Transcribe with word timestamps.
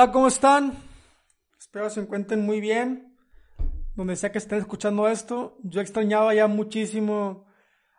Hola, 0.00 0.12
¿cómo 0.12 0.28
están? 0.28 0.72
Espero 1.58 1.90
se 1.90 2.00
encuentren 2.00 2.46
muy 2.46 2.58
bien. 2.58 3.18
Donde 3.94 4.16
sea 4.16 4.32
que 4.32 4.38
estén 4.38 4.58
escuchando 4.58 5.06
esto, 5.06 5.58
yo 5.62 5.82
extrañaba 5.82 6.32
ya 6.32 6.46
muchísimo 6.46 7.44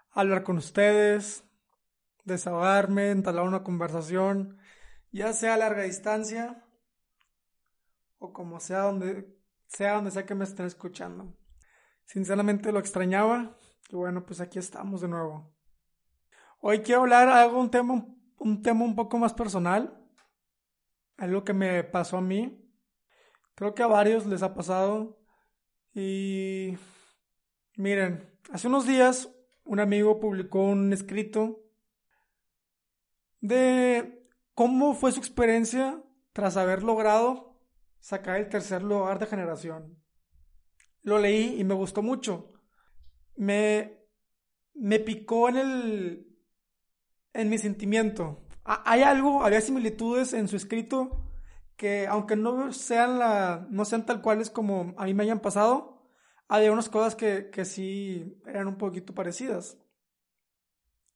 hablar 0.10 0.42
con 0.42 0.58
ustedes, 0.58 1.44
desahogarme, 2.24 3.12
entablar 3.12 3.46
una 3.46 3.62
conversación, 3.62 4.58
ya 5.12 5.32
sea 5.32 5.54
a 5.54 5.58
larga 5.58 5.84
distancia 5.84 6.66
o 8.18 8.34
como 8.34 8.60
sea 8.60 8.80
donde 8.80 9.38
sea 9.68 9.94
donde 9.94 10.10
sea 10.10 10.26
que 10.26 10.34
me 10.34 10.46
estén 10.46 10.66
escuchando. 10.66 11.38
Sinceramente 12.06 12.72
lo 12.72 12.80
extrañaba 12.80 13.60
y 13.90 13.96
bueno, 13.96 14.26
pues 14.26 14.42
aquí 14.42 14.58
estamos 14.58 15.02
de 15.02 15.08
nuevo. 15.08 15.54
Hoy 16.62 16.80
quiero 16.80 17.02
hablar 17.02 17.30
algo 17.30 17.60
un 17.60 17.70
tema 17.70 18.08
un 18.40 18.64
tema 18.64 18.86
un 18.86 18.96
poco 18.96 19.20
más 19.20 19.36
personal 19.36 20.01
algo 21.22 21.44
que 21.44 21.54
me 21.54 21.84
pasó 21.84 22.18
a 22.18 22.22
mí. 22.22 22.68
Creo 23.54 23.76
que 23.76 23.84
a 23.84 23.88
varios 23.88 24.26
les 24.26 24.42
ha 24.42 24.56
pasado. 24.56 25.22
Y 25.94 26.76
miren, 27.76 28.28
hace 28.52 28.68
unos 28.68 28.88
días 28.88 29.30
un 29.64 29.80
amigo 29.80 30.20
publicó 30.20 30.64
un 30.64 30.92
escrito 30.92 31.64
de 33.40 34.26
cómo 34.56 34.96
fue 34.96 35.12
su 35.12 35.20
experiencia 35.20 36.04
tras 36.34 36.58
haber 36.58 36.82
logrado 36.82 37.60
sacar 38.00 38.38
el 38.38 38.50
tercer 38.50 38.82
lugar 38.82 39.20
de 39.20 39.28
generación. 39.28 40.02
Lo 41.04 41.20
leí 41.20 41.60
y 41.60 41.64
me 41.64 41.76
gustó 41.76 42.02
mucho. 42.02 42.52
Me, 43.36 44.08
me 44.74 45.00
picó 45.00 45.50
en 45.50 45.58
el 45.58 46.28
en 47.34 47.50
mi 47.50 47.60
sentimiento 47.60 48.44
hay 48.64 49.04
algo, 49.04 49.44
había 49.44 49.62
similitudes 49.62 50.34
en 50.34 50.48
su 50.48 50.56
escrito 50.56 51.28
que 51.76 52.06
aunque 52.08 52.36
no 52.36 52.72
sean 52.74 53.18
la, 53.18 53.66
no 53.70 53.86
sean 53.86 54.06
tal 54.06 54.22
cuales 54.22 54.52
como 54.52 54.94
a 54.98 55.06
mí 55.06 55.14
me 55.16 55.24
hayan 55.24 55.40
pasado, 55.40 56.08
había 56.48 56.72
unas 56.72 56.90
cosas 56.90 57.16
que, 57.16 57.50
que 57.50 57.66
sí 57.66 58.40
eran 58.46 58.68
un 58.68 58.78
poquito 58.78 59.16
parecidas. 59.16 59.80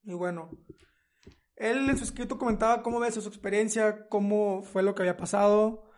Y 0.03 0.13
bueno, 0.13 0.49
él 1.55 1.89
en 1.89 1.97
su 1.97 2.03
escrito 2.03 2.37
comentaba 2.37 2.81
cómo 2.81 2.99
ve 2.99 3.11
su 3.11 3.19
experiencia, 3.19 4.07
cómo 4.09 4.63
fue 4.63 4.83
lo 4.83 4.95
que 4.95 5.03
había 5.03 5.17
pasado, 5.17 5.89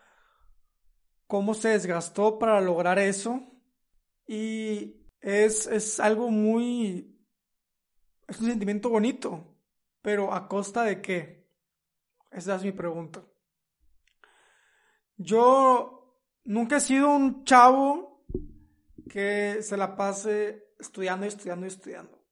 cómo 1.28 1.54
se 1.54 1.70
desgastó 1.70 2.38
para 2.38 2.62
lograr 2.62 3.00
eso. 3.00 3.42
Y 4.28 5.08
es, 5.22 5.68
es 5.68 6.00
algo 6.00 6.30
muy... 6.30 7.16
Es 8.28 8.40
un 8.42 8.48
sentimiento 8.48 8.90
bonito, 8.90 9.58
pero 10.02 10.34
¿a 10.34 10.50
costa 10.50 10.84
de 10.84 11.02
qué? 11.02 11.37
Esa 12.32 12.56
es 12.56 12.64
mi 12.64 12.72
pregunta. 12.72 13.24
Yo 15.16 16.16
nunca 16.44 16.78
he 16.78 16.82
sido 16.82 17.10
un 17.10 17.44
chavo 17.44 18.26
que 19.10 19.62
se 19.62 19.78
la 19.78 19.96
pase 19.96 20.74
estudiando 20.80 21.26
y 21.26 21.30
estudiando 21.30 21.66
y 21.66 21.70
estudiando. 21.70 22.24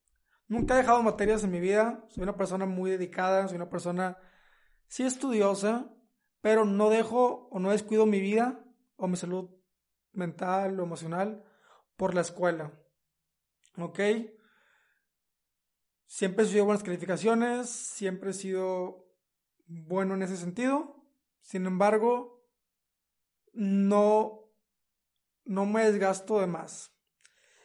Nunca 0.48 0.74
he 0.74 0.78
dejado 0.78 1.02
materias 1.02 1.42
en 1.42 1.50
mi 1.50 1.60
vida. 1.60 2.04
Soy 2.08 2.22
una 2.22 2.36
persona 2.36 2.66
muy 2.66 2.90
dedicada, 2.92 3.48
soy 3.48 3.56
una 3.56 3.68
persona 3.68 4.18
sí 4.86 5.02
estudiosa, 5.02 5.90
pero 6.40 6.64
no 6.64 6.90
dejo 6.90 7.48
o 7.50 7.58
no 7.58 7.70
descuido 7.70 8.06
mi 8.06 8.20
vida 8.20 8.64
o 8.96 9.08
mi 9.08 9.16
salud 9.16 9.50
mental 10.12 10.78
o 10.78 10.84
emocional 10.84 11.44
por 11.96 12.14
la 12.14 12.20
escuela. 12.20 12.72
¿Ok? 13.78 14.00
Siempre 16.06 16.44
he 16.44 16.48
sido 16.48 16.64
buenas 16.64 16.84
calificaciones, 16.84 17.68
siempre 17.68 18.30
he 18.30 18.34
sido 18.34 19.05
bueno 19.66 20.14
en 20.14 20.22
ese 20.22 20.36
sentido. 20.36 20.96
Sin 21.40 21.66
embargo, 21.66 22.44
no, 23.52 24.50
no 25.44 25.66
me 25.66 25.84
desgasto 25.84 26.40
de 26.40 26.46
más. 26.46 26.92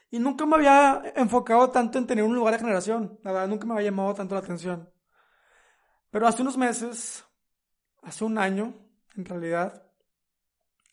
Y 0.09 0.19
nunca 0.19 0.45
me 0.45 0.55
había 0.55 1.13
enfocado 1.15 1.69
tanto 1.69 1.97
en 1.97 2.05
tener 2.05 2.23
un 2.23 2.35
lugar 2.35 2.53
de 2.53 2.59
generación. 2.59 3.19
La 3.23 3.31
verdad, 3.31 3.47
nunca 3.47 3.65
me 3.65 3.73
había 3.73 3.91
llamado 3.91 4.13
tanto 4.13 4.35
la 4.35 4.41
atención. 4.41 4.91
Pero 6.09 6.27
hace 6.27 6.41
unos 6.41 6.57
meses, 6.57 7.25
hace 8.01 8.25
un 8.25 8.37
año, 8.37 8.73
en 9.15 9.25
realidad, 9.25 9.89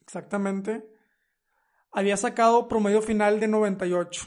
exactamente, 0.00 0.88
había 1.90 2.16
sacado 2.16 2.68
promedio 2.68 3.02
final 3.02 3.40
de 3.40 3.48
98. 3.48 4.26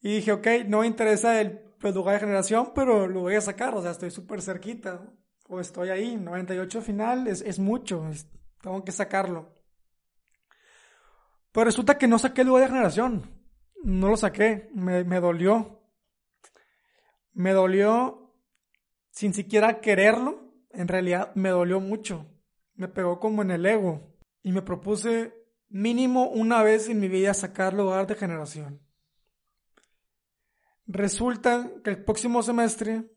Y 0.00 0.16
dije, 0.16 0.30
ok, 0.30 0.46
no 0.66 0.80
me 0.80 0.86
interesa 0.86 1.40
el 1.40 1.65
pues 1.80 1.94
lugar 1.94 2.14
de 2.14 2.20
generación, 2.20 2.72
pero 2.74 3.06
lo 3.06 3.20
voy 3.20 3.34
a 3.34 3.40
sacar, 3.40 3.74
o 3.74 3.82
sea, 3.82 3.90
estoy 3.90 4.10
súper 4.10 4.42
cerquita, 4.42 5.02
o 5.48 5.60
estoy 5.60 5.90
ahí, 5.90 6.16
98 6.16 6.82
final 6.82 7.26
es, 7.28 7.40
es 7.42 7.58
mucho, 7.58 8.08
tengo 8.60 8.84
que 8.84 8.92
sacarlo. 8.92 9.54
Pero 11.52 11.64
resulta 11.64 11.96
que 11.96 12.08
no 12.08 12.18
saqué 12.18 12.42
el 12.42 12.48
lugar 12.48 12.64
de 12.64 12.68
generación, 12.68 13.30
no 13.82 14.08
lo 14.08 14.16
saqué, 14.16 14.70
me, 14.74 15.04
me 15.04 15.20
dolió. 15.20 15.82
Me 17.32 17.52
dolió 17.52 18.34
sin 19.10 19.32
siquiera 19.32 19.80
quererlo, 19.80 20.52
en 20.70 20.88
realidad 20.88 21.32
me 21.34 21.48
dolió 21.48 21.80
mucho, 21.80 22.26
me 22.74 22.88
pegó 22.88 23.18
como 23.20 23.42
en 23.42 23.50
el 23.50 23.64
ego 23.64 24.14
y 24.42 24.52
me 24.52 24.62
propuse 24.62 25.34
mínimo 25.68 26.28
una 26.28 26.62
vez 26.62 26.88
en 26.88 27.00
mi 27.00 27.08
vida 27.08 27.32
sacar 27.34 27.72
lugar 27.72 28.06
de 28.06 28.14
generación. 28.14 28.85
Resulta 30.86 31.70
que 31.82 31.90
el 31.90 32.04
próximo 32.04 32.42
semestre, 32.42 33.10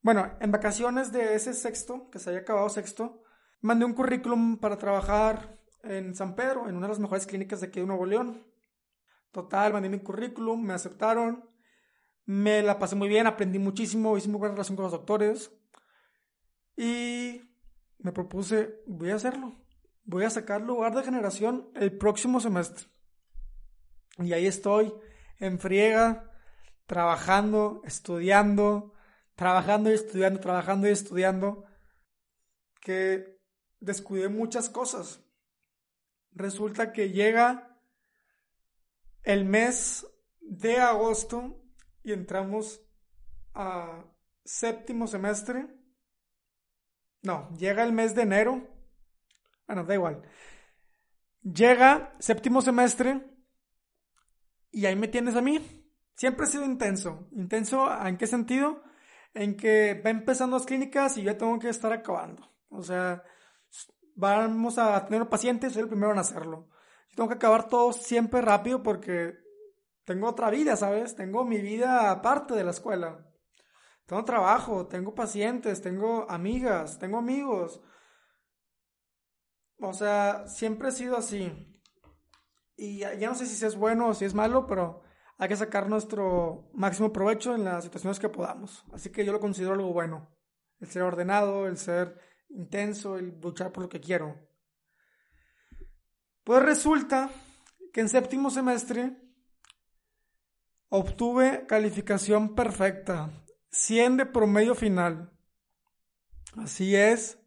bueno, 0.00 0.36
en 0.40 0.50
vacaciones 0.50 1.12
de 1.12 1.34
ese 1.34 1.54
sexto, 1.54 2.10
que 2.10 2.18
se 2.18 2.30
haya 2.30 2.40
acabado 2.40 2.68
sexto, 2.68 3.22
mandé 3.60 3.84
un 3.84 3.94
currículum 3.94 4.58
para 4.58 4.76
trabajar 4.76 5.58
en 5.84 6.14
San 6.14 6.34
Pedro, 6.34 6.68
en 6.68 6.76
una 6.76 6.86
de 6.86 6.92
las 6.92 6.98
mejores 6.98 7.26
clínicas 7.26 7.60
de 7.60 7.68
aquí 7.68 7.80
de 7.80 7.86
Nuevo 7.86 8.06
León. 8.06 8.44
Total, 9.30 9.72
mandé 9.72 9.88
mi 9.88 10.00
currículum, 10.00 10.60
me 10.62 10.74
aceptaron, 10.74 11.48
me 12.24 12.62
la 12.62 12.78
pasé 12.78 12.96
muy 12.96 13.08
bien, 13.08 13.26
aprendí 13.26 13.58
muchísimo, 13.58 14.16
hice 14.16 14.28
muy 14.28 14.40
buena 14.40 14.54
relación 14.54 14.76
con 14.76 14.84
los 14.84 14.92
doctores 14.92 15.52
y 16.76 17.40
me 17.98 18.12
propuse, 18.12 18.82
voy 18.86 19.10
a 19.10 19.14
hacerlo, 19.14 19.54
voy 20.04 20.24
a 20.24 20.30
sacar 20.30 20.60
lugar 20.60 20.94
de 20.94 21.04
generación 21.04 21.70
el 21.76 21.96
próximo 21.96 22.40
semestre. 22.40 22.86
Y 24.18 24.32
ahí 24.32 24.46
estoy, 24.46 24.92
en 25.38 25.58
friega, 25.58 26.31
trabajando, 26.92 27.80
estudiando, 27.86 28.92
trabajando 29.34 29.90
y 29.90 29.94
estudiando, 29.94 30.40
trabajando 30.40 30.86
y 30.86 30.90
estudiando, 30.90 31.64
que 32.82 33.40
descuidé 33.80 34.28
muchas 34.28 34.68
cosas. 34.68 35.24
Resulta 36.32 36.92
que 36.92 37.08
llega 37.08 37.78
el 39.22 39.46
mes 39.46 40.06
de 40.42 40.80
agosto 40.80 41.64
y 42.02 42.12
entramos 42.12 42.82
a 43.54 44.04
séptimo 44.44 45.06
semestre. 45.06 45.74
No, 47.22 47.48
llega 47.56 47.84
el 47.84 47.94
mes 47.94 48.14
de 48.14 48.20
enero. 48.20 48.68
Bueno, 49.66 49.84
da 49.84 49.94
igual. 49.94 50.28
Llega 51.40 52.14
séptimo 52.18 52.60
semestre 52.60 53.18
y 54.70 54.84
ahí 54.84 54.94
me 54.94 55.08
tienes 55.08 55.36
a 55.36 55.40
mí 55.40 55.81
Siempre 56.14 56.46
he 56.46 56.48
sido 56.48 56.64
intenso. 56.64 57.28
¿Intenso 57.32 57.88
en 58.06 58.16
qué 58.16 58.26
sentido? 58.26 58.82
En 59.34 59.56
que 59.56 60.00
va 60.04 60.10
empezando 60.10 60.56
las 60.56 60.66
clínicas 60.66 61.16
y 61.16 61.22
ya 61.22 61.36
tengo 61.36 61.58
que 61.58 61.68
estar 61.68 61.92
acabando. 61.92 62.50
O 62.68 62.82
sea, 62.82 63.22
vamos 64.14 64.78
a 64.78 65.04
tener 65.06 65.28
pacientes, 65.28 65.72
soy 65.72 65.82
el 65.82 65.88
primero 65.88 66.12
en 66.12 66.18
hacerlo. 66.18 66.68
Yo 67.10 67.16
tengo 67.16 67.28
que 67.28 67.36
acabar 67.36 67.68
todo 67.68 67.92
siempre 67.92 68.40
rápido 68.40 68.82
porque 68.82 69.34
tengo 70.04 70.28
otra 70.28 70.50
vida, 70.50 70.76
¿sabes? 70.76 71.14
Tengo 71.14 71.44
mi 71.44 71.60
vida 71.60 72.10
aparte 72.10 72.54
de 72.54 72.64
la 72.64 72.70
escuela. 72.70 73.26
Tengo 74.06 74.24
trabajo, 74.24 74.86
tengo 74.86 75.14
pacientes, 75.14 75.80
tengo 75.80 76.30
amigas, 76.30 76.98
tengo 76.98 77.18
amigos. 77.18 77.80
O 79.78 79.92
sea, 79.92 80.46
siempre 80.48 80.88
he 80.88 80.92
sido 80.92 81.16
así. 81.16 81.50
Y 82.76 82.98
ya, 82.98 83.14
no 83.14 83.34
sé 83.34 83.46
si 83.46 83.64
es 83.64 83.76
bueno 83.76 84.08
o 84.08 84.14
si 84.14 84.24
es 84.24 84.34
malo, 84.34 84.66
pero 84.66 85.02
hay 85.42 85.48
que 85.48 85.56
sacar 85.56 85.88
nuestro 85.88 86.70
máximo 86.72 87.12
provecho 87.12 87.56
en 87.56 87.64
las 87.64 87.82
situaciones 87.82 88.20
que 88.20 88.28
podamos. 88.28 88.84
Así 88.92 89.10
que 89.10 89.24
yo 89.24 89.32
lo 89.32 89.40
considero 89.40 89.72
algo 89.72 89.92
bueno. 89.92 90.30
El 90.78 90.88
ser 90.88 91.02
ordenado, 91.02 91.66
el 91.66 91.78
ser 91.78 92.16
intenso, 92.50 93.18
el 93.18 93.40
luchar 93.40 93.72
por 93.72 93.82
lo 93.82 93.88
que 93.88 94.00
quiero. 94.00 94.36
Pues 96.44 96.62
resulta 96.62 97.28
que 97.92 98.02
en 98.02 98.08
séptimo 98.08 98.50
semestre 98.50 99.16
obtuve 100.90 101.66
calificación 101.66 102.54
perfecta, 102.54 103.28
100 103.72 104.18
de 104.18 104.26
promedio 104.26 104.76
final. 104.76 105.32
Así 106.56 106.94
es. 106.94 107.40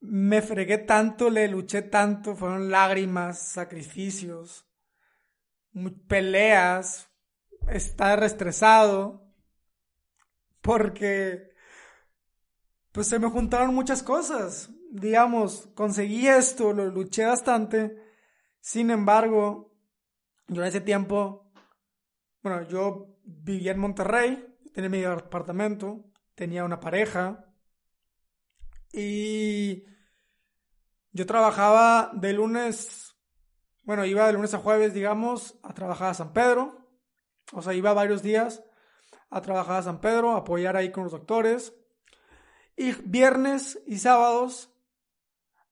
Me 0.00 0.42
fregué 0.42 0.76
tanto, 0.76 1.30
le 1.30 1.48
luché 1.48 1.80
tanto, 1.80 2.36
fueron 2.36 2.70
lágrimas, 2.70 3.38
sacrificios, 3.38 4.65
peleas, 6.06 7.10
estar 7.68 8.22
estresado, 8.24 9.26
porque 10.60 11.50
pues 12.92 13.08
se 13.08 13.18
me 13.18 13.28
juntaron 13.28 13.74
muchas 13.74 14.02
cosas. 14.02 14.70
Digamos, 14.90 15.68
conseguí 15.74 16.26
esto, 16.26 16.72
lo 16.72 16.86
luché 16.86 17.24
bastante. 17.24 18.02
Sin 18.60 18.90
embargo, 18.90 19.74
yo 20.48 20.62
en 20.62 20.68
ese 20.68 20.80
tiempo, 20.80 21.52
bueno, 22.42 22.66
yo 22.68 23.18
vivía 23.24 23.72
en 23.72 23.80
Monterrey, 23.80 24.56
tenía 24.72 24.90
mi 24.90 25.04
apartamento, 25.04 26.04
tenía 26.34 26.64
una 26.64 26.80
pareja 26.80 27.44
y 28.92 29.84
yo 31.12 31.26
trabajaba 31.26 32.10
de 32.14 32.32
lunes, 32.32 33.15
bueno, 33.86 34.04
iba 34.04 34.26
de 34.26 34.32
lunes 34.32 34.52
a 34.52 34.58
jueves, 34.58 34.92
digamos, 34.94 35.54
a 35.62 35.72
trabajar 35.72 36.10
a 36.10 36.14
San 36.14 36.32
Pedro. 36.32 36.84
O 37.52 37.62
sea, 37.62 37.72
iba 37.72 37.94
varios 37.94 38.20
días 38.20 38.64
a 39.30 39.40
trabajar 39.40 39.78
a 39.78 39.82
San 39.84 40.00
Pedro, 40.00 40.32
a 40.32 40.38
apoyar 40.38 40.76
ahí 40.76 40.90
con 40.90 41.04
los 41.04 41.12
doctores. 41.12 41.72
Y 42.76 42.92
viernes 43.04 43.80
y 43.86 43.98
sábados 43.98 44.70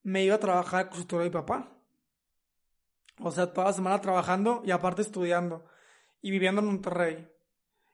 me 0.04 0.22
iba 0.22 0.36
a 0.36 0.40
trabajar 0.40 0.90
con 0.90 1.08
su 1.08 1.16
mi 1.16 1.28
papá. 1.28 1.76
O 3.18 3.32
sea, 3.32 3.52
toda 3.52 3.66
la 3.66 3.72
semana 3.72 4.00
trabajando 4.00 4.62
y 4.64 4.70
aparte 4.70 5.02
estudiando. 5.02 5.64
Y 6.22 6.30
viviendo 6.30 6.60
en 6.60 6.68
Monterrey. 6.68 7.28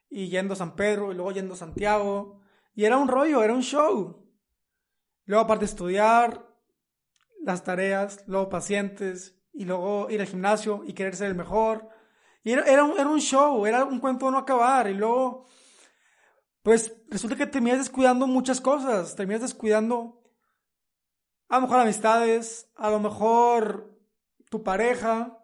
Y 0.07 0.29
yendo 0.29 0.53
a 0.53 0.57
San 0.57 0.75
Pedro 0.75 1.11
y 1.11 1.15
luego 1.15 1.31
yendo 1.31 1.55
a 1.55 1.57
Santiago. 1.57 2.41
Y 2.75 2.85
era 2.85 2.97
un 2.97 3.07
rollo, 3.07 3.41
era 3.41 3.53
un 3.53 3.63
show. 3.63 4.23
Luego 5.25 5.43
aparte 5.45 5.65
estudiar, 5.65 6.47
las 7.41 7.63
tareas, 7.63 8.23
luego 8.27 8.49
pacientes, 8.49 9.40
y 9.53 9.65
luego 9.65 10.09
ir 10.09 10.21
al 10.21 10.27
gimnasio 10.27 10.83
y 10.85 10.93
querer 10.93 11.15
ser 11.15 11.27
el 11.27 11.35
mejor. 11.35 11.89
Y 12.43 12.51
era, 12.51 12.63
era, 12.63 12.83
un, 12.83 13.19
show, 13.19 13.65
era 13.65 13.83
un 13.83 13.99
cuento 13.99 14.31
no 14.31 14.37
acabar. 14.37 14.89
Y 14.89 14.93
luego 14.93 15.45
pues 16.63 16.95
resulta 17.09 17.35
que 17.35 17.47
terminas 17.47 17.79
descuidando 17.79 18.27
muchas 18.27 18.61
cosas, 18.61 19.15
terminas 19.15 19.41
descuidando 19.41 20.21
a 21.49 21.55
lo 21.55 21.61
mejor 21.63 21.79
amistades, 21.79 22.71
a 22.75 22.89
lo 22.89 22.99
mejor 22.99 23.99
tu 24.49 24.63
pareja. 24.63 25.37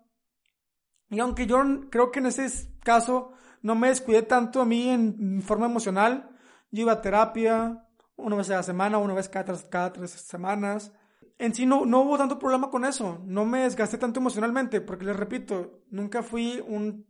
Y 1.10 1.19
aunque 1.19 1.48
yo 1.48 1.63
creo 1.89 2.12
que 2.12 2.19
en 2.19 2.27
ese 2.27 2.71
caso 2.83 3.31
no 3.62 3.75
me 3.75 3.89
descuidé 3.89 4.21
tanto 4.21 4.62
a 4.62 4.65
mí 4.65 4.89
en, 4.89 5.42
forma 5.42 5.65
emocional, 5.65 6.30
yo 6.71 6.83
iba 6.83 6.94
a 6.94 7.01
terapia 7.01 7.83
una 8.15 8.36
vez 8.36 8.50
a 8.50 8.56
la 8.56 8.63
semana, 8.63 8.98
una 8.98 9.13
vez 9.13 9.27
cada 9.27 9.57
cada 9.69 9.94
tres 9.94 10.12
semanas. 10.12 10.92
En 11.39 11.54
sí 11.54 11.66
no, 11.66 11.86
no 11.86 12.01
hubo 12.01 12.18
tanto 12.18 12.39
problema 12.39 12.69
con 12.69 12.84
eso, 12.84 13.22
no 13.25 13.45
me 13.45 13.63
desgasté 13.63 13.98
tanto 13.98 14.19
emocionalmente, 14.19 14.81
porque 14.81 15.06
les 15.06 15.16
repito, 15.16 15.84
nunca 15.89 16.24
fui 16.24 16.63
un... 16.68 17.06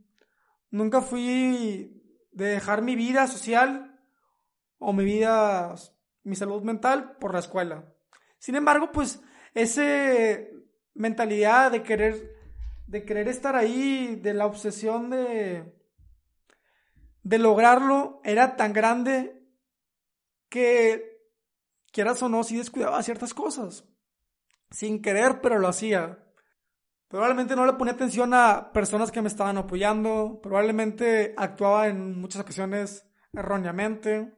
Nunca 0.70 1.02
fui 1.02 2.04
de 2.34 2.46
dejar 2.46 2.82
mi 2.82 2.98
vida 2.98 3.26
social 3.28 4.02
o 4.80 4.92
mi 4.92 5.06
vida, 5.06 5.74
mi 6.24 6.36
salud 6.36 6.62
mental 6.62 7.16
por 7.20 7.34
la 7.34 7.40
escuela. 7.40 7.94
Sin 8.38 8.56
embargo, 8.56 8.92
pues 8.92 9.22
ese 9.54 10.52
mentalidad 10.94 11.72
de 11.72 11.84
querer, 11.84 12.36
de 12.86 13.06
querer 13.06 13.30
estar 13.30 13.56
ahí, 13.56 14.18
de 14.22 14.34
la 14.34 14.46
obsesión 14.46 15.10
de, 15.10 15.74
de 17.24 17.38
lograrlo, 17.40 18.20
era 18.24 18.56
tan 18.58 18.74
grande 18.74 19.42
que, 20.50 21.18
quieras 21.92 22.22
o 22.22 22.30
no, 22.30 22.44
sí 22.44 22.58
descuidaba 22.58 23.02
ciertas 23.04 23.34
cosas. 23.34 23.86
Sin 24.70 25.02
querer, 25.02 25.42
pero 25.42 25.60
lo 25.60 25.68
hacía. 25.68 26.20
Probablemente 27.08 27.56
no 27.56 27.66
le 27.66 27.74
ponía 27.74 27.94
atención 27.94 28.34
a 28.34 28.72
personas 28.74 29.12
que 29.12 29.22
me 29.22 29.30
estaban 29.30 29.58
apoyando, 29.58 30.40
probablemente 30.44 31.34
actuaba 31.38 31.88
en 31.88 32.20
muchas 32.20 32.42
ocasiones 32.42 33.08
erróneamente. 33.34 34.34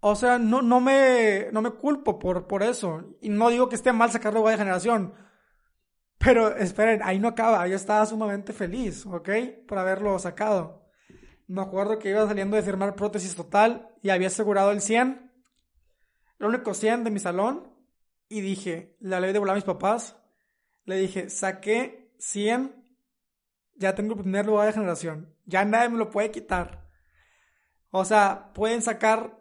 O 0.00 0.14
sea, 0.14 0.38
no, 0.38 0.62
no, 0.62 0.80
me, 0.80 1.48
no 1.52 1.60
me 1.60 1.70
culpo 1.70 2.18
por, 2.18 2.46
por 2.46 2.62
eso. 2.62 3.16
Y 3.20 3.28
no 3.28 3.50
digo 3.50 3.68
que 3.68 3.74
esté 3.74 3.92
mal 3.92 4.10
sacarlo 4.10 4.46
de 4.46 4.56
generación. 4.56 5.14
Pero 6.18 6.56
esperen, 6.56 7.00
ahí 7.04 7.18
no 7.18 7.28
acaba. 7.28 7.66
Yo 7.68 7.76
estaba 7.76 8.06
sumamente 8.06 8.52
feliz, 8.52 9.06
¿ok? 9.06 9.28
Por 9.66 9.78
haberlo 9.78 10.18
sacado. 10.18 10.88
Me 11.46 11.62
acuerdo 11.62 11.98
que 11.98 12.10
iba 12.10 12.26
saliendo 12.26 12.56
de 12.56 12.62
firmar 12.62 12.94
prótesis 12.94 13.34
total 13.34 13.90
y 14.02 14.10
había 14.10 14.28
asegurado 14.28 14.70
el 14.70 14.80
100. 14.80 15.32
El 16.38 16.46
único 16.46 16.74
100 16.74 17.04
de 17.04 17.10
mi 17.10 17.18
salón. 17.18 17.72
Y 18.28 18.40
dije, 18.40 18.96
la 19.00 19.20
ley 19.20 19.32
de 19.32 19.38
volar 19.38 19.54
a 19.54 19.56
mis 19.56 19.64
papás. 19.64 20.16
Le 20.84 20.96
dije, 20.96 21.30
saqué 21.30 22.12
100. 22.18 22.74
Ya 23.76 23.94
tengo 23.94 24.14
el 24.14 24.20
primer 24.20 24.46
lugar 24.46 24.66
de 24.66 24.72
generación. 24.72 25.34
Ya 25.46 25.64
nadie 25.64 25.88
me 25.88 25.98
lo 25.98 26.10
puede 26.10 26.30
quitar. 26.30 26.88
O 27.90 28.04
sea, 28.04 28.52
pueden 28.52 28.82
sacar 28.82 29.38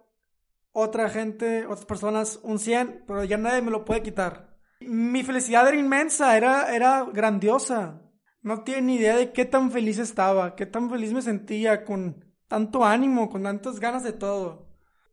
otra 0.72 1.10
gente, 1.10 1.66
otras 1.66 1.86
personas 1.86 2.40
un 2.44 2.60
100, 2.60 3.04
pero 3.08 3.24
ya 3.24 3.38
nadie 3.38 3.62
me 3.62 3.72
lo 3.72 3.84
puede 3.84 4.04
quitar. 4.04 4.58
Mi 4.80 5.24
felicidad 5.24 5.68
era 5.68 5.78
inmensa, 5.78 6.38
era, 6.38 6.74
era 6.74 7.04
grandiosa. 7.12 8.02
No 8.42 8.64
tiene 8.64 8.84
ni 8.84 8.96
idea 8.96 9.18
de 9.18 9.34
qué 9.34 9.46
tan 9.46 9.72
feliz 9.72 9.98
estaba, 9.98 10.56
qué 10.56 10.66
tan 10.66 10.90
feliz 10.90 11.12
me 11.14 11.22
sentía, 11.22 11.84
con 11.84 12.24
tanto 12.48 12.86
ánimo, 12.86 13.30
con 13.30 13.44
tantas 13.44 13.80
ganas 13.80 14.04
de 14.04 14.14
todo. 14.14 14.70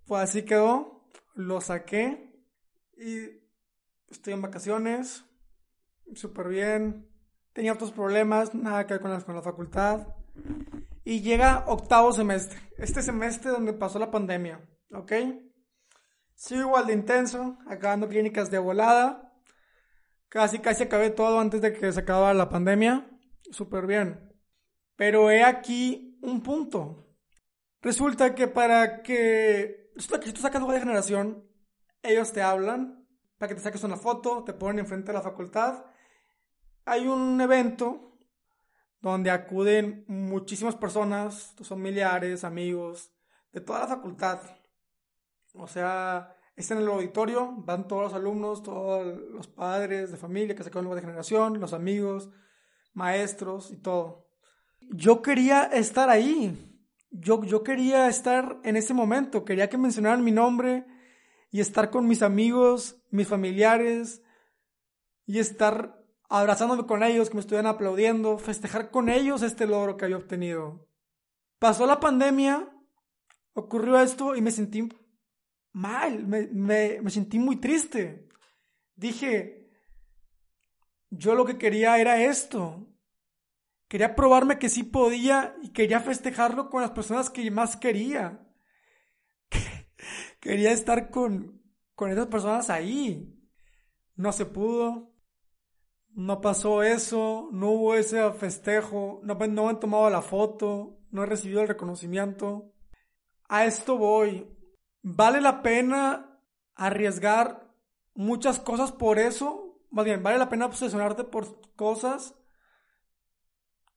Pues 0.07 0.23
así 0.23 0.43
quedó, 0.43 1.09
lo 1.35 1.61
saqué 1.61 2.31
y 2.97 3.43
estoy 4.14 4.33
en 4.33 4.42
vacaciones, 4.42 5.25
súper 6.14 6.49
bien. 6.49 7.09
Tenía 7.52 7.73
otros 7.73 7.92
problemas, 7.92 8.54
nada 8.54 8.87
que 8.87 8.94
ver 8.94 9.00
con 9.00 9.12
la, 9.12 9.21
con 9.21 9.35
la 9.35 9.42
facultad. 9.42 10.09
Y 11.04 11.21
llega 11.21 11.64
octavo 11.66 12.12
semestre, 12.12 12.59
este 12.78 13.02
semestre 13.02 13.50
donde 13.50 13.73
pasó 13.73 13.99
la 13.99 14.11
pandemia, 14.11 14.61
¿ok? 14.92 15.12
Sigo 16.35 16.62
igual 16.62 16.87
de 16.87 16.94
intenso, 16.94 17.59
acabando 17.66 18.09
clínicas 18.09 18.50
de 18.50 18.59
volada. 18.59 19.33
Casi, 20.28 20.59
casi 20.59 20.83
acabé 20.83 21.11
todo 21.11 21.38
antes 21.38 21.61
de 21.61 21.73
que 21.73 21.92
se 21.92 22.00
acabara 22.00 22.35
la 22.35 22.49
pandemia. 22.49 23.09
Súper 23.52 23.87
bien. 23.87 24.33
Pero 24.97 25.30
he 25.30 25.44
aquí 25.44 26.18
un 26.23 26.42
punto. 26.42 27.06
Resulta 27.83 28.35
que 28.35 28.49
para 28.49 29.02
que... 29.02 29.92
Resulta 29.94 30.18
que 30.18 30.26
si 30.26 30.33
tú 30.33 30.40
sacas 30.40 30.61
lugar 30.61 30.76
de 30.76 30.83
generación, 30.83 31.49
ellos 32.02 32.33
te 32.33 32.42
hablan 32.42 33.03
para 33.44 33.54
que 33.54 33.60
te 33.60 33.64
saques 33.68 33.84
una 33.84 33.98
foto, 33.98 34.42
te 34.42 34.54
ponen 34.54 34.78
enfrente 34.78 35.08
de 35.08 35.18
la 35.18 35.20
facultad. 35.20 35.84
Hay 36.86 37.06
un 37.06 37.38
evento 37.42 38.16
donde 39.02 39.30
acuden 39.30 40.06
muchísimas 40.08 40.76
personas, 40.76 41.52
tus 41.54 41.68
familiares, 41.68 42.42
amigos, 42.42 43.12
de 43.52 43.60
toda 43.60 43.80
la 43.80 43.86
facultad. 43.88 44.40
O 45.52 45.66
sea, 45.66 46.34
está 46.56 46.72
en 46.72 46.80
el 46.80 46.88
auditorio, 46.88 47.52
van 47.54 47.86
todos 47.86 48.04
los 48.04 48.14
alumnos, 48.14 48.62
todos 48.62 49.14
los 49.30 49.46
padres 49.46 50.10
de 50.10 50.16
familia 50.16 50.54
que 50.54 50.64
se 50.64 50.70
quedan 50.70 50.88
de 50.88 51.02
generación, 51.02 51.60
los 51.60 51.74
amigos, 51.74 52.30
maestros 52.94 53.70
y 53.72 53.76
todo. 53.76 54.26
Yo 54.80 55.20
quería 55.20 55.64
estar 55.64 56.08
ahí. 56.08 56.80
Yo, 57.10 57.44
yo 57.44 57.62
quería 57.62 58.08
estar 58.08 58.58
en 58.64 58.76
ese 58.76 58.94
momento. 58.94 59.44
Quería 59.44 59.68
que 59.68 59.76
mencionaran 59.76 60.24
mi 60.24 60.32
nombre 60.32 60.86
y 61.54 61.61
estar 61.61 61.90
con 61.90 62.08
mis 62.08 62.23
amigos, 62.23 62.96
mis 63.12 63.28
familiares 63.28 64.20
y 65.25 65.38
estar 65.38 66.04
abrazándome 66.28 66.84
con 66.84 67.04
ellos, 67.04 67.28
que 67.28 67.37
me 67.37 67.42
estuvieran 67.42 67.68
aplaudiendo, 67.68 68.38
festejar 68.38 68.90
con 68.90 69.08
ellos 69.08 69.40
este 69.40 69.64
logro 69.64 69.96
que 69.96 70.04
había 70.04 70.16
obtenido. 70.16 70.88
Pasó 71.61 71.87
la 71.87 72.00
pandemia, 72.00 72.76
ocurrió 73.52 74.00
esto 74.00 74.34
y 74.34 74.42
me 74.42 74.50
sentí 74.50 74.88
mal, 75.70 76.26
me, 76.26 76.49
me, 76.49 77.00
me 77.00 77.11
sentí 77.12 77.38
muy 77.38 77.61
triste. 77.61 78.26
dije, 78.96 79.70
yo 81.08 81.37
lo 81.37 81.44
que 81.44 81.56
quería 81.56 81.99
era 81.99 82.20
esto. 82.20 82.84
Quería 83.87 84.16
probarme 84.16 84.58
que 84.58 84.68
sí 84.68 84.82
podía 84.82 85.54
y 85.62 85.68
quería 85.68 86.00
festejarlo 86.00 86.68
con 86.68 86.82
las 86.82 86.90
personas 86.90 87.30
que 87.30 87.49
más 87.52 87.76
quería. 87.76 88.43
Quería 90.44 90.70
estar 90.70 91.10
con, 91.10 91.60
con 91.96 92.12
esas 92.12 92.28
personas 92.28 92.70
ahí. 92.70 93.34
No 94.14 94.30
se 94.30 94.46
pudo. 94.46 95.12
No 96.10 96.40
pasó 96.40 96.84
eso. 96.84 97.48
No 97.50 97.70
hubo 97.70 97.94
ese 97.96 98.30
festejo. 98.34 99.20
No, 99.24 99.34
no 99.34 99.64
me 99.64 99.70
han 99.70 99.80
tomado 99.80 100.08
la 100.10 100.22
foto. 100.22 101.00
No 101.10 101.24
he 101.24 101.26
recibido 101.26 101.62
el 101.62 101.68
reconocimiento. 101.68 102.72
A 103.48 103.64
esto 103.64 103.96
voy. 103.96 104.46
¿Vale 105.02 105.40
la 105.40 105.62
pena 105.62 106.40
arriesgar 106.74 107.74
muchas 108.14 108.60
cosas 108.60 108.92
por 108.92 109.18
eso? 109.18 109.80
Más 109.90 110.04
bien, 110.04 110.22
¿vale 110.22 110.38
la 110.38 110.48
pena 110.48 110.66
obsesionarte 110.66 111.24
por 111.24 111.60
cosas 111.74 112.34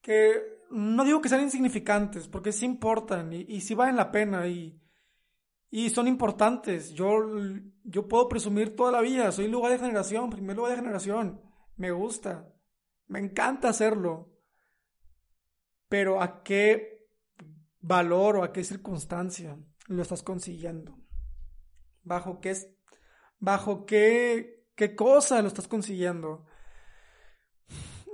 que 0.00 0.58
no 0.70 1.04
digo 1.04 1.20
que 1.20 1.28
sean 1.28 1.42
insignificantes, 1.42 2.28
porque 2.28 2.52
sí 2.52 2.66
importan 2.66 3.32
y, 3.32 3.40
y 3.48 3.62
sí 3.62 3.74
valen 3.74 3.96
la 3.96 4.12
pena 4.12 4.46
y, 4.46 4.80
y 5.70 5.90
son 5.90 6.08
importantes. 6.08 6.92
Yo, 6.92 7.20
yo 7.84 8.08
puedo 8.08 8.28
presumir 8.28 8.74
toda 8.74 8.92
la 8.92 9.00
vida, 9.00 9.30
soy 9.32 9.48
lugar 9.48 9.72
de 9.72 9.78
generación, 9.78 10.30
primer 10.30 10.56
lugar 10.56 10.72
de 10.72 10.78
generación. 10.78 11.40
Me 11.76 11.90
gusta, 11.90 12.52
me 13.06 13.18
encanta 13.18 13.68
hacerlo. 13.68 14.34
Pero 15.88 16.20
¿a 16.20 16.42
qué 16.42 17.08
valor 17.80 18.36
o 18.36 18.42
a 18.44 18.52
qué 18.52 18.64
circunstancia 18.64 19.58
lo 19.86 20.02
estás 20.02 20.22
consiguiendo? 20.22 20.98
¿Bajo 22.02 22.40
qué, 22.40 22.54
bajo 23.38 23.86
qué, 23.86 24.66
qué 24.74 24.94
cosa 24.94 25.40
lo 25.40 25.48
estás 25.48 25.68
consiguiendo? 25.68 26.44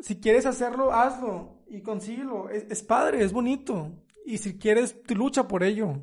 Si 0.00 0.20
quieres 0.20 0.46
hacerlo, 0.46 0.92
hazlo 0.92 1.64
y 1.66 1.82
consíguelo. 1.82 2.50
Es, 2.50 2.66
es 2.68 2.82
padre, 2.82 3.25
es 3.25 3.32
bonito. 3.32 3.90
Y 4.25 4.38
si 4.38 4.58
quieres, 4.58 4.96
lucha 5.08 5.49
por 5.49 5.62
ello. 5.62 6.00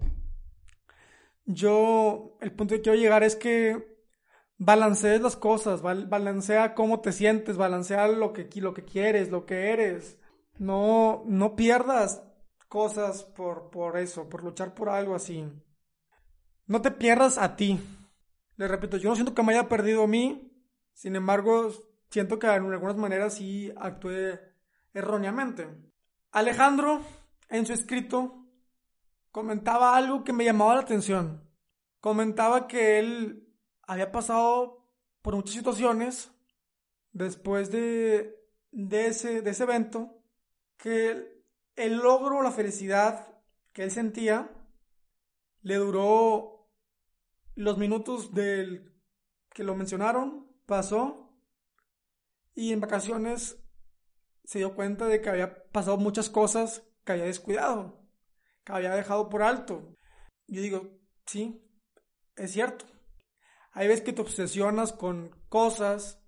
Yo, 1.54 2.38
el 2.40 2.52
punto 2.54 2.76
que 2.76 2.82
quiero 2.82 2.98
llegar 2.98 3.24
es 3.24 3.36
que 3.36 3.98
balancees 4.58 5.22
las 5.22 5.36
cosas, 5.36 5.82
balancea 5.82 6.76
cómo 6.76 7.02
te 7.02 7.12
sientes, 7.12 7.58
balancea 7.58 8.08
lo 8.08 8.32
que, 8.32 8.48
lo 8.62 8.74
que 8.74 8.86
quieres, 8.86 9.32
lo 9.32 9.46
que 9.46 9.72
eres. 9.72 10.18
No, 10.60 11.24
no 11.26 11.56
pierdas 11.56 12.24
cosas 12.68 13.24
por, 13.24 13.70
por 13.70 13.98
eso, 13.98 14.30
por 14.30 14.44
luchar 14.44 14.74
por 14.74 14.90
algo 14.90 15.16
así. 15.16 15.46
No 16.68 16.82
te 16.82 16.92
pierdas 16.92 17.38
a 17.38 17.56
ti. 17.56 17.80
Le 18.56 18.68
repito, 18.68 18.98
yo 18.98 19.10
no 19.10 19.16
siento 19.16 19.34
que 19.34 19.44
me 19.44 19.54
haya 19.54 19.68
perdido 19.68 20.04
a 20.04 20.08
mí, 20.08 20.54
sin 20.94 21.16
embargo, 21.16 21.72
siento 22.10 22.38
que 22.38 22.48
en 22.48 22.72
algunas 22.72 22.96
maneras 22.96 23.34
sí 23.34 23.74
actué 23.76 24.40
erróneamente. 24.94 25.68
Alejandro, 26.32 27.02
en 27.50 27.66
su 27.66 27.74
escrito, 27.74 28.41
comentaba 29.32 29.96
algo 29.96 30.24
que 30.24 30.34
me 30.34 30.46
llamaba 30.46 30.76
la 30.76 30.82
atención. 30.82 31.50
Comentaba 32.00 32.68
que 32.68 33.00
él 33.00 33.48
había 33.84 34.12
pasado 34.12 34.88
por 35.22 35.36
muchas 35.36 35.56
situaciones 35.56 36.32
después 37.12 37.72
de, 37.72 38.36
de, 38.72 39.08
ese, 39.08 39.42
de 39.42 39.50
ese 39.52 39.64
evento, 39.64 40.24
que 40.78 41.44
el 41.76 41.98
logro, 41.98 42.42
la 42.42 42.52
felicidad 42.52 43.28
que 43.74 43.84
él 43.84 43.92
sentía, 43.92 44.52
le 45.62 45.76
duró 45.76 46.70
los 47.56 47.78
minutos 47.78 48.34
del 48.34 48.92
que 49.54 49.64
lo 49.64 49.76
mencionaron, 49.76 50.48
pasó, 50.66 51.38
y 52.54 52.74
en 52.74 52.80
vacaciones 52.80 53.58
se 54.44 54.60
dio 54.60 54.76
cuenta 54.76 55.08
de 55.08 55.22
que 55.22 55.30
había 55.30 55.70
pasado 55.70 55.98
muchas 55.98 56.30
cosas 56.30 56.84
que 57.04 57.12
había 57.14 57.26
descuidado, 57.26 58.01
que 58.64 58.74
había 58.74 58.96
dejado 58.96 59.30
por 59.30 59.44
alto. 59.44 59.96
Yo 60.48 60.62
digo, 60.62 60.90
sí, 61.26 61.62
es 62.36 62.52
cierto. 62.52 62.86
Hay 63.74 63.88
veces 63.88 64.04
que 64.04 64.14
te 64.14 64.22
obsesionas 64.22 64.92
con 64.92 65.36
cosas 65.50 66.22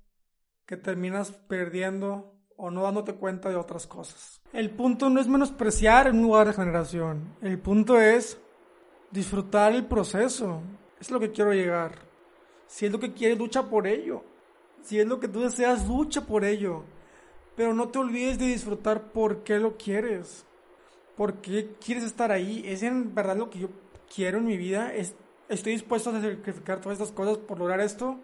que 0.65 0.77
terminas 0.77 1.31
perdiendo 1.31 2.33
o 2.55 2.71
no 2.71 2.83
dándote 2.83 3.15
cuenta 3.15 3.49
de 3.49 3.55
otras 3.55 3.87
cosas. 3.87 4.41
El 4.53 4.69
punto 4.71 5.09
no 5.09 5.19
es 5.19 5.27
menospreciar 5.27 6.07
en 6.07 6.17
un 6.17 6.23
lugar 6.23 6.47
de 6.47 6.53
generación. 6.53 7.35
El 7.41 7.59
punto 7.59 7.99
es 7.99 8.37
disfrutar 9.11 9.73
el 9.73 9.85
proceso. 9.85 10.61
Es 10.99 11.11
lo 11.11 11.19
que 11.19 11.31
quiero 11.31 11.53
llegar. 11.53 11.95
Si 12.67 12.85
es 12.85 12.91
lo 12.91 12.99
que 12.99 13.13
quieres, 13.13 13.37
lucha 13.37 13.69
por 13.69 13.87
ello. 13.87 14.23
Si 14.81 14.99
es 14.99 15.05
lo 15.05 15.19
que 15.19 15.27
tú 15.27 15.41
deseas, 15.41 15.87
lucha 15.87 16.21
por 16.21 16.45
ello. 16.45 16.83
Pero 17.55 17.73
no 17.73 17.89
te 17.89 17.99
olvides 17.99 18.39
de 18.39 18.45
disfrutar 18.45 19.11
por 19.11 19.43
qué 19.43 19.59
lo 19.59 19.77
quieres. 19.77 20.45
¿Por 21.17 21.35
qué 21.35 21.75
quieres 21.83 22.03
estar 22.03 22.31
ahí? 22.31 22.63
¿Es 22.65 22.83
en 22.83 23.13
verdad 23.13 23.37
lo 23.37 23.49
que 23.49 23.59
yo 23.59 23.69
quiero 24.13 24.39
en 24.39 24.45
mi 24.45 24.57
vida? 24.57 24.91
¿Estoy 24.93 25.73
dispuesto 25.73 26.09
a 26.09 26.21
sacrificar 26.21 26.81
todas 26.81 26.99
estas 26.99 27.13
cosas 27.13 27.37
por 27.37 27.59
lograr 27.59 27.79
esto? 27.81 28.17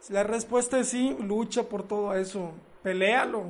Si 0.00 0.12
la 0.12 0.22
respuesta 0.22 0.78
es 0.78 0.88
sí, 0.88 1.16
lucha 1.20 1.62
por 1.68 1.84
todo 1.84 2.14
eso. 2.14 2.52
Peléalo. 2.82 3.44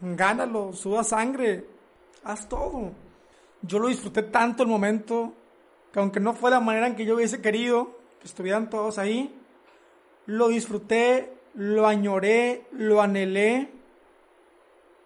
Gánalo. 0.00 0.72
Suda 0.72 1.02
sangre. 1.04 1.64
Haz 2.22 2.48
todo. 2.48 2.92
Yo 3.62 3.78
lo 3.78 3.88
disfruté 3.88 4.22
tanto 4.22 4.62
el 4.62 4.68
momento 4.68 5.32
que 5.92 5.98
aunque 5.98 6.20
no 6.20 6.34
fue 6.34 6.50
la 6.50 6.60
manera 6.60 6.86
en 6.86 6.96
que 6.96 7.04
yo 7.04 7.16
hubiese 7.16 7.40
querido 7.40 7.96
que 8.20 8.26
estuvieran 8.26 8.68
todos 8.68 8.98
ahí, 8.98 9.34
lo 10.26 10.48
disfruté, 10.48 11.32
lo 11.54 11.86
añoré, 11.86 12.66
lo 12.72 13.00
anhelé 13.00 13.70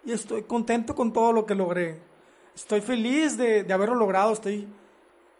y 0.04 0.12
estoy 0.12 0.42
contento 0.42 0.94
con 0.94 1.12
todo 1.12 1.32
lo 1.32 1.46
que 1.46 1.54
logré. 1.54 2.11
Estoy 2.54 2.80
feliz 2.80 3.36
de, 3.36 3.66
haberlo 3.72 3.94
logrado, 3.94 4.32
estoy 4.32 4.68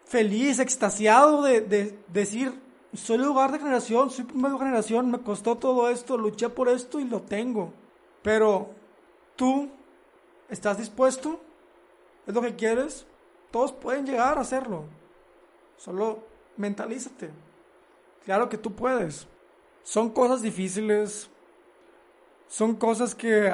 feliz, 0.06 0.58
extasiado 0.58 1.42
de, 1.42 1.98
decir, 2.08 2.60
soy 2.94 3.18
lugar 3.18 3.52
de 3.52 3.58
generación, 3.58 4.10
soy 4.10 4.24
primera 4.24 4.58
generación, 4.58 5.10
me 5.10 5.20
costó 5.20 5.56
todo 5.56 5.88
esto, 5.88 6.16
luché 6.16 6.48
por 6.48 6.68
esto 6.68 7.00
y 7.00 7.04
lo 7.04 7.22
tengo. 7.22 7.72
Pero 8.22 8.70
tú, 9.36 9.70
¿estás 10.48 10.78
dispuesto? 10.78 11.40
¿Es 12.26 12.34
lo 12.34 12.40
que 12.40 12.54
quieres? 12.54 13.06
Todos 13.50 13.72
pueden 13.72 14.06
llegar 14.06 14.38
a 14.38 14.42
hacerlo. 14.42 14.84
Solo 15.76 16.20
mentalízate. 16.56 17.30
Claro 18.24 18.48
que 18.48 18.58
tú 18.58 18.72
puedes. 18.72 19.26
Son 19.82 20.10
cosas 20.10 20.42
difíciles. 20.42 21.28
Son 22.48 22.76
cosas 22.76 23.14
que 23.14 23.52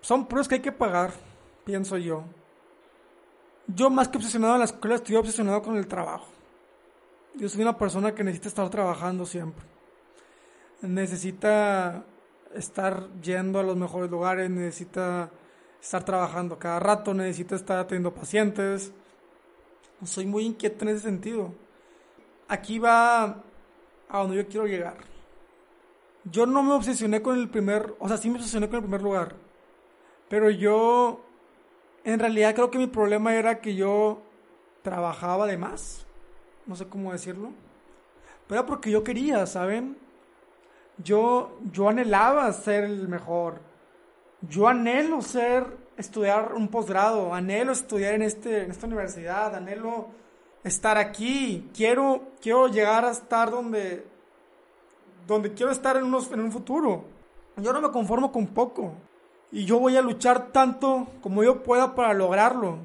son 0.00 0.26
pruebas 0.26 0.46
que 0.46 0.54
hay 0.54 0.60
que 0.60 0.70
pagar, 0.70 1.12
pienso 1.64 1.98
yo. 1.98 2.22
Yo 3.66 3.90
más 3.90 4.08
que 4.08 4.18
obsesionado 4.18 4.54
en 4.54 4.60
la 4.60 4.64
escuela, 4.66 4.96
estoy 4.96 5.16
obsesionado 5.16 5.62
con 5.62 5.76
el 5.76 5.86
trabajo. 5.86 6.28
Yo 7.34 7.48
soy 7.48 7.62
una 7.62 7.76
persona 7.76 8.14
que 8.14 8.24
necesita 8.24 8.48
estar 8.48 8.70
trabajando 8.70 9.26
siempre. 9.26 9.64
Necesita 10.82 12.04
estar 12.54 13.08
yendo 13.20 13.58
a 13.58 13.62
los 13.62 13.76
mejores 13.76 14.10
lugares, 14.10 14.48
necesita 14.50 15.30
estar 15.80 16.04
trabajando 16.04 16.58
cada 16.58 16.80
rato, 16.80 17.12
necesita 17.12 17.56
estar 17.56 17.78
atendiendo 17.78 18.14
pacientes. 18.14 18.92
Soy 20.04 20.26
muy 20.26 20.44
inquieto 20.44 20.84
en 20.84 20.90
ese 20.90 21.00
sentido. 21.00 21.52
Aquí 22.48 22.78
va 22.78 23.42
a 24.08 24.18
donde 24.18 24.36
yo 24.36 24.46
quiero 24.46 24.66
llegar. 24.66 24.96
Yo 26.24 26.46
no 26.46 26.62
me 26.62 26.72
obsesioné 26.72 27.22
con 27.22 27.38
el 27.38 27.48
primer, 27.48 27.94
o 27.98 28.08
sea, 28.08 28.16
sí 28.16 28.28
me 28.28 28.36
obsesioné 28.36 28.68
con 28.68 28.76
el 28.76 28.82
primer 28.82 29.02
lugar, 29.02 29.36
pero 30.28 30.50
yo, 30.50 31.20
en 32.06 32.20
realidad 32.20 32.54
creo 32.54 32.70
que 32.70 32.78
mi 32.78 32.86
problema 32.86 33.34
era 33.34 33.60
que 33.60 33.74
yo 33.74 34.22
trabajaba 34.82 35.46
de 35.46 35.58
más. 35.58 36.06
No 36.64 36.76
sé 36.76 36.86
cómo 36.86 37.10
decirlo. 37.10 37.50
Pero 38.46 38.60
era 38.60 38.66
porque 38.66 38.92
yo 38.92 39.02
quería, 39.02 39.44
¿saben? 39.44 39.98
Yo, 40.98 41.58
yo 41.72 41.88
anhelaba 41.88 42.52
ser 42.52 42.84
el 42.84 43.08
mejor. 43.08 43.60
Yo 44.40 44.68
anhelo 44.68 45.20
ser, 45.20 45.66
estudiar 45.96 46.54
un 46.54 46.68
posgrado, 46.68 47.34
anhelo 47.34 47.72
estudiar 47.72 48.14
en, 48.14 48.22
este, 48.22 48.62
en 48.62 48.70
esta 48.70 48.86
universidad, 48.86 49.56
anhelo 49.56 50.06
estar 50.62 50.98
aquí. 50.98 51.68
Quiero, 51.74 52.22
quiero 52.40 52.68
llegar 52.68 53.04
a 53.04 53.10
estar 53.10 53.50
donde, 53.50 54.06
donde 55.26 55.52
quiero 55.54 55.72
estar 55.72 55.96
en, 55.96 56.04
unos, 56.04 56.30
en 56.30 56.38
un 56.38 56.52
futuro. 56.52 57.04
Yo 57.56 57.72
no 57.72 57.80
me 57.80 57.90
conformo 57.90 58.30
con 58.30 58.46
poco. 58.46 58.94
Y 59.52 59.64
yo 59.64 59.78
voy 59.78 59.96
a 59.96 60.02
luchar 60.02 60.52
tanto 60.52 61.06
como 61.22 61.42
yo 61.44 61.62
pueda 61.62 61.94
para 61.94 62.14
lograrlo. 62.14 62.78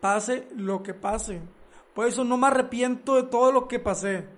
Pase 0.00 0.48
lo 0.56 0.82
que 0.82 0.94
pase. 0.94 1.40
Por 1.94 2.06
eso 2.06 2.22
no 2.24 2.36
me 2.36 2.46
arrepiento 2.46 3.16
de 3.16 3.24
todo 3.24 3.50
lo 3.50 3.66
que 3.66 3.80
pasé. 3.80 4.28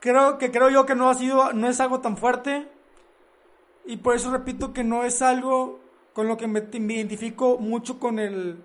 Creo 0.00 0.38
que 0.38 0.50
creo 0.50 0.70
yo 0.70 0.86
que 0.86 0.94
no 0.94 1.10
ha 1.10 1.14
sido, 1.14 1.52
no 1.52 1.68
es 1.68 1.78
algo 1.80 2.00
tan 2.00 2.16
fuerte. 2.16 2.68
Y 3.84 3.98
por 3.98 4.14
eso 4.14 4.30
repito 4.30 4.72
que 4.72 4.82
no 4.82 5.04
es 5.04 5.20
algo 5.20 5.80
con 6.14 6.26
lo 6.26 6.36
que 6.36 6.46
me, 6.46 6.60
identifico 6.94 7.58
mucho 7.58 7.98
con 7.98 8.18
el, 8.18 8.64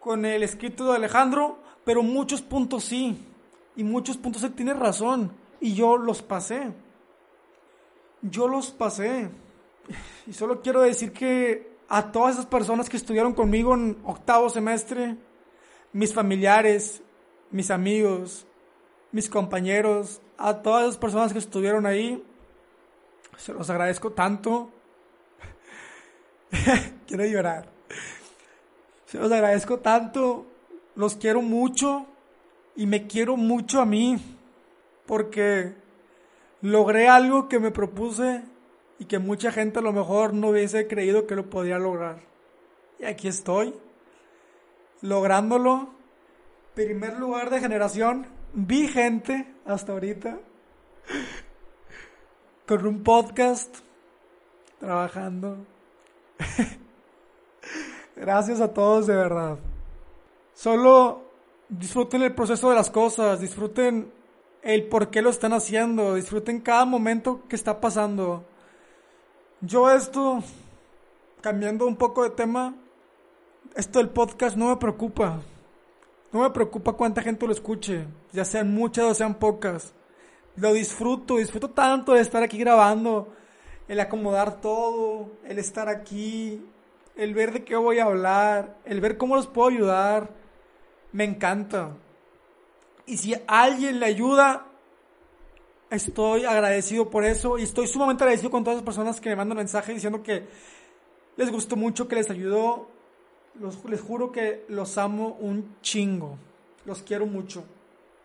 con 0.00 0.24
el 0.24 0.42
escrito 0.42 0.90
de 0.90 0.96
Alejandro, 0.96 1.58
pero 1.84 2.02
muchos 2.02 2.42
puntos 2.42 2.84
sí. 2.84 3.24
Y 3.76 3.84
muchos 3.84 4.16
puntos 4.16 4.42
él 4.42 4.54
tiene 4.54 4.74
razón. 4.74 5.32
Y 5.60 5.74
yo 5.74 5.96
los 5.96 6.22
pasé. 6.22 6.72
yo 8.22 8.48
los 8.48 8.72
pasé. 8.72 9.30
Y 10.26 10.32
solo 10.32 10.60
quiero 10.60 10.82
decir 10.82 11.12
que 11.12 11.76
a 11.88 12.10
todas 12.10 12.34
esas 12.34 12.46
personas 12.46 12.88
que 12.88 12.96
estuvieron 12.96 13.32
conmigo 13.32 13.74
en 13.74 13.98
octavo 14.04 14.50
semestre, 14.50 15.16
mis 15.92 16.12
familiares, 16.12 17.02
mis 17.50 17.70
amigos, 17.70 18.46
mis 19.12 19.28
compañeros, 19.28 20.20
a 20.36 20.62
todas 20.62 20.84
esas 20.84 20.98
personas 20.98 21.32
que 21.32 21.38
estuvieron 21.38 21.86
ahí, 21.86 22.22
se 23.36 23.52
los 23.52 23.70
agradezco 23.70 24.12
tanto. 24.12 24.70
quiero 27.06 27.24
llorar. 27.24 27.68
Se 29.06 29.18
los 29.18 29.30
agradezco 29.30 29.78
tanto, 29.78 30.46
los 30.96 31.16
quiero 31.16 31.42
mucho 31.42 32.06
y 32.74 32.86
me 32.86 33.06
quiero 33.06 33.36
mucho 33.36 33.80
a 33.80 33.86
mí 33.86 34.18
porque 35.06 35.74
logré 36.60 37.08
algo 37.08 37.48
que 37.48 37.60
me 37.60 37.70
propuse 37.70 38.42
y 38.98 39.04
que 39.06 39.18
mucha 39.18 39.52
gente 39.52 39.78
a 39.78 39.82
lo 39.82 39.92
mejor 39.92 40.32
no 40.34 40.48
hubiese 40.48 40.86
creído 40.86 41.26
que 41.26 41.36
lo 41.36 41.50
podía 41.50 41.78
lograr. 41.78 42.20
Y 42.98 43.04
aquí 43.04 43.28
estoy, 43.28 43.74
lográndolo. 45.02 45.94
Primer 46.74 47.18
lugar 47.18 47.50
de 47.50 47.60
generación, 47.60 48.26
vigente 48.52 49.46
hasta 49.64 49.92
ahorita, 49.92 50.38
con 52.66 52.86
un 52.86 53.02
podcast, 53.02 53.78
trabajando. 54.78 55.64
Gracias 58.16 58.60
a 58.60 58.72
todos 58.72 59.06
de 59.06 59.16
verdad. 59.16 59.58
Solo 60.52 61.22
disfruten 61.68 62.22
el 62.22 62.34
proceso 62.34 62.70
de 62.70 62.76
las 62.76 62.90
cosas, 62.90 63.40
disfruten 63.40 64.12
el 64.62 64.88
por 64.88 65.10
qué 65.10 65.22
lo 65.22 65.30
están 65.30 65.52
haciendo, 65.52 66.14
disfruten 66.14 66.60
cada 66.60 66.84
momento 66.84 67.42
que 67.48 67.56
está 67.56 67.80
pasando. 67.80 68.44
Yo 69.62 69.90
esto, 69.90 70.42
cambiando 71.40 71.86
un 71.86 71.96
poco 71.96 72.22
de 72.22 72.28
tema, 72.28 72.74
esto 73.74 74.00
del 74.00 74.10
podcast 74.10 74.54
no 74.54 74.68
me 74.68 74.76
preocupa. 74.76 75.40
No 76.30 76.40
me 76.40 76.50
preocupa 76.50 76.92
cuánta 76.92 77.22
gente 77.22 77.46
lo 77.46 77.52
escuche, 77.52 78.04
ya 78.32 78.44
sean 78.44 78.74
muchas 78.74 79.06
o 79.06 79.14
sean 79.14 79.36
pocas. 79.36 79.94
Lo 80.56 80.74
disfruto, 80.74 81.38
disfruto 81.38 81.70
tanto 81.70 82.12
de 82.12 82.20
estar 82.20 82.42
aquí 82.42 82.58
grabando, 82.58 83.32
el 83.88 83.98
acomodar 83.98 84.60
todo, 84.60 85.30
el 85.46 85.58
estar 85.58 85.88
aquí, 85.88 86.62
el 87.16 87.32
ver 87.32 87.54
de 87.54 87.64
qué 87.64 87.76
voy 87.76 87.98
a 87.98 88.04
hablar, 88.04 88.76
el 88.84 89.00
ver 89.00 89.16
cómo 89.16 89.36
los 89.36 89.46
puedo 89.46 89.70
ayudar, 89.70 90.28
me 91.12 91.24
encanta. 91.24 91.96
Y 93.06 93.16
si 93.16 93.34
alguien 93.46 94.00
le 94.00 94.06
ayuda, 94.06 94.65
estoy 95.90 96.44
agradecido 96.44 97.10
por 97.10 97.24
eso 97.24 97.58
y 97.58 97.62
estoy 97.62 97.86
sumamente 97.86 98.24
agradecido 98.24 98.50
con 98.50 98.64
todas 98.64 98.78
las 98.78 98.84
personas 98.84 99.20
que 99.20 99.28
me 99.28 99.36
mandan 99.36 99.58
mensajes 99.58 99.94
diciendo 99.94 100.22
que 100.22 100.46
les 101.36 101.50
gustó 101.50 101.76
mucho, 101.76 102.08
que 102.08 102.16
les 102.16 102.30
ayudó. 102.30 102.88
les 103.88 104.00
juro 104.00 104.32
que 104.32 104.64
los 104.68 104.98
amo 104.98 105.36
un 105.40 105.76
chingo. 105.82 106.38
Los 106.84 107.02
quiero 107.02 107.26
mucho. 107.26 107.64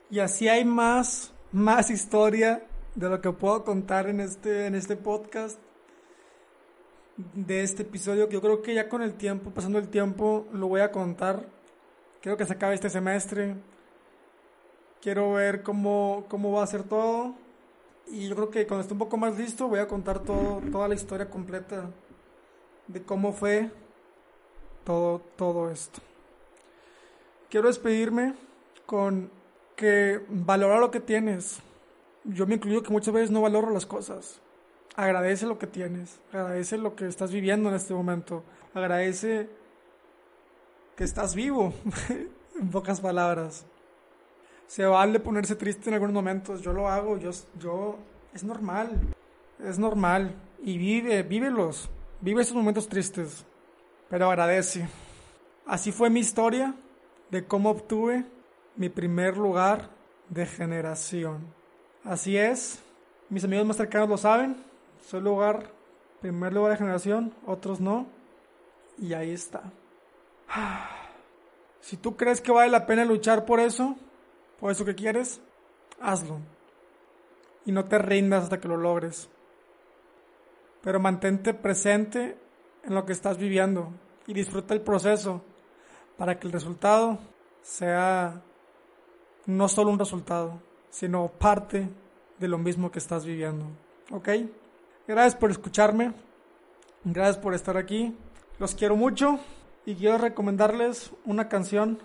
Y 0.09 0.19
así 0.19 0.47
hay 0.47 0.65
más, 0.65 1.33
más 1.51 1.89
historia 1.89 2.65
de 2.95 3.09
lo 3.09 3.21
que 3.21 3.31
puedo 3.31 3.63
contar 3.63 4.07
en 4.07 4.19
este, 4.19 4.65
en 4.67 4.75
este 4.75 4.95
podcast 4.95 5.57
de 7.33 7.63
este 7.63 7.83
episodio 7.83 8.27
que 8.27 8.33
yo 8.33 8.41
creo 8.41 8.61
que 8.61 8.73
ya 8.73 8.89
con 8.89 9.01
el 9.01 9.13
tiempo, 9.13 9.51
pasando 9.51 9.79
el 9.79 9.89
tiempo, 9.89 10.47
lo 10.53 10.67
voy 10.67 10.81
a 10.81 10.91
contar. 10.91 11.45
Quiero 12.21 12.37
que 12.37 12.45
se 12.45 12.53
acabe 12.53 12.75
este 12.75 12.89
semestre. 12.89 13.55
Quiero 15.01 15.33
ver 15.33 15.63
cómo, 15.63 16.25
cómo 16.29 16.51
va 16.51 16.63
a 16.63 16.67
ser 16.67 16.83
todo. 16.83 17.35
Y 18.07 18.27
yo 18.27 18.35
creo 18.35 18.49
que 18.49 18.67
cuando 18.67 18.81
esté 18.81 18.93
un 18.93 18.99
poco 18.99 19.17
más 19.17 19.37
listo 19.37 19.67
voy 19.67 19.79
a 19.79 19.87
contar 19.87 20.19
todo, 20.19 20.61
toda 20.71 20.87
la 20.87 20.95
historia 20.95 21.29
completa 21.29 21.89
de 22.87 23.03
cómo 23.03 23.33
fue 23.33 23.71
todo, 24.83 25.19
todo 25.35 25.71
esto. 25.71 26.01
Quiero 27.49 27.67
despedirme 27.67 28.33
con 28.85 29.29
que 29.75 30.21
valora 30.29 30.79
lo 30.79 30.91
que 30.91 30.99
tienes. 30.99 31.59
Yo 32.23 32.45
me 32.45 32.55
incluyo 32.55 32.83
que 32.83 32.91
muchas 32.91 33.13
veces 33.13 33.31
no 33.31 33.41
valoro 33.41 33.71
las 33.71 33.85
cosas. 33.85 34.39
Agradece 34.95 35.45
lo 35.45 35.57
que 35.57 35.67
tienes, 35.67 36.19
agradece 36.33 36.77
lo 36.77 36.95
que 36.95 37.07
estás 37.07 37.31
viviendo 37.31 37.69
en 37.69 37.75
este 37.75 37.93
momento, 37.93 38.43
agradece 38.73 39.49
que 40.97 41.05
estás 41.05 41.33
vivo, 41.33 41.73
en 42.59 42.69
pocas 42.69 42.99
palabras. 42.99 43.65
Se 44.71 44.85
vale 44.85 45.19
ponerse 45.19 45.57
triste 45.57 45.89
en 45.89 45.95
algunos 45.95 46.13
momentos, 46.13 46.61
yo 46.61 46.71
lo 46.71 46.87
hago, 46.87 47.17
yo, 47.17 47.31
yo, 47.59 47.97
es 48.33 48.41
normal, 48.41 49.01
es 49.59 49.77
normal, 49.77 50.33
y 50.63 50.77
vive, 50.77 51.23
vívelos, 51.23 51.89
vive 52.21 52.41
esos 52.41 52.55
momentos 52.55 52.87
tristes, 52.87 53.45
pero 54.09 54.29
agradece. 54.29 54.87
Así 55.65 55.91
fue 55.91 56.09
mi 56.09 56.21
historia 56.21 56.73
de 57.29 57.43
cómo 57.43 57.69
obtuve 57.69 58.23
mi 58.77 58.87
primer 58.87 59.35
lugar 59.35 59.89
de 60.29 60.45
generación. 60.45 61.53
Así 62.05 62.37
es, 62.37 62.81
mis 63.27 63.43
amigos 63.43 63.65
más 63.65 63.75
cercanos 63.75 64.07
lo 64.07 64.17
saben, 64.17 64.55
soy 65.05 65.19
lugar, 65.19 65.69
primer 66.21 66.53
lugar 66.53 66.71
de 66.71 66.77
generación, 66.77 67.33
otros 67.45 67.81
no. 67.81 68.07
Y 68.97 69.13
ahí 69.15 69.31
está. 69.31 69.63
Si 71.81 71.97
tú 71.97 72.15
crees 72.15 72.39
que 72.39 72.51
vale 72.51 72.69
la 72.69 72.85
pena 72.85 73.03
luchar 73.03 73.43
por 73.43 73.59
eso, 73.59 73.97
por 74.61 74.71
eso 74.71 74.85
que 74.85 74.95
quieres, 74.95 75.41
hazlo. 75.99 76.37
Y 77.65 77.71
no 77.71 77.83
te 77.85 77.97
rindas 77.97 78.43
hasta 78.43 78.61
que 78.61 78.67
lo 78.67 78.77
logres. 78.77 79.29
Pero 80.81 80.99
mantente 80.99 81.53
presente 81.53 82.37
en 82.83 82.95
lo 82.95 83.05
que 83.05 83.11
estás 83.11 83.37
viviendo 83.37 83.91
y 84.27 84.33
disfruta 84.33 84.73
el 84.73 84.81
proceso 84.81 85.43
para 86.17 86.39
que 86.39 86.47
el 86.47 86.53
resultado 86.53 87.17
sea 87.61 88.41
no 89.47 89.67
solo 89.67 89.91
un 89.91 89.99
resultado, 89.99 90.61
sino 90.89 91.27
parte 91.27 91.89
de 92.37 92.47
lo 92.47 92.57
mismo 92.57 92.91
que 92.91 92.99
estás 92.99 93.25
viviendo. 93.25 93.65
¿Ok? 94.11 94.29
Gracias 95.07 95.35
por 95.35 95.51
escucharme. 95.51 96.13
Gracias 97.03 97.37
por 97.37 97.55
estar 97.55 97.77
aquí. 97.77 98.15
Los 98.59 98.75
quiero 98.75 98.95
mucho 98.95 99.39
y 99.85 99.95
quiero 99.95 100.19
recomendarles 100.19 101.11
una 101.25 101.49
canción 101.49 101.99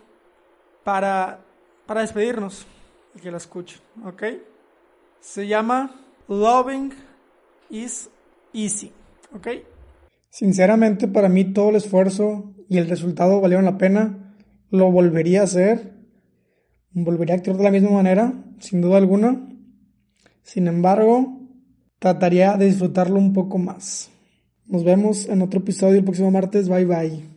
para, 0.84 1.40
para 1.86 2.02
despedirnos 2.02 2.66
y 3.14 3.20
que 3.20 3.30
la 3.30 3.36
escuchen, 3.38 3.78
¿ok? 4.04 4.22
Se 5.20 5.46
llama 5.46 6.00
Loving 6.28 6.92
is 7.70 8.10
Easy, 8.52 8.92
¿ok? 9.34 9.48
Sinceramente 10.28 11.08
para 11.08 11.28
mí 11.28 11.52
todo 11.52 11.70
el 11.70 11.76
esfuerzo 11.76 12.52
y 12.68 12.78
el 12.78 12.88
resultado 12.88 13.40
valieron 13.40 13.64
la 13.64 13.78
pena. 13.78 14.34
Lo 14.70 14.90
volvería 14.90 15.40
a 15.40 15.44
hacer. 15.44 15.94
Volvería 16.92 17.34
a 17.34 17.38
actuar 17.38 17.56
de 17.56 17.64
la 17.64 17.70
misma 17.70 17.90
manera, 17.90 18.32
sin 18.58 18.80
duda 18.80 18.98
alguna. 18.98 19.48
Sin 20.42 20.66
embargo, 20.66 21.40
trataría 21.98 22.56
de 22.56 22.66
disfrutarlo 22.66 23.18
un 23.18 23.32
poco 23.32 23.58
más. 23.58 24.10
Nos 24.66 24.84
vemos 24.84 25.28
en 25.28 25.42
otro 25.42 25.60
episodio 25.60 25.98
el 25.98 26.04
próximo 26.04 26.30
martes. 26.30 26.68
Bye 26.68 26.84
bye. 26.84 27.35